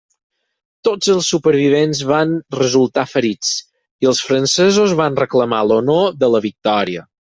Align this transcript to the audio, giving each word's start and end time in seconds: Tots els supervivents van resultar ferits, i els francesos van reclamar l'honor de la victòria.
Tots 0.87 1.09
els 1.15 1.27
supervivents 1.33 2.01
van 2.11 2.33
resultar 2.57 3.03
ferits, 3.11 3.51
i 4.07 4.09
els 4.13 4.23
francesos 4.31 4.97
van 5.03 5.21
reclamar 5.25 5.61
l'honor 5.73 6.13
de 6.25 6.33
la 6.39 6.43
victòria. 6.49 7.07